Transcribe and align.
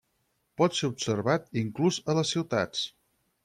Pot 0.61 0.77
ser 0.77 0.89
observat 0.93 1.47
inclús 1.65 2.03
a 2.15 2.19
les 2.21 2.33
ciutats. 2.39 2.85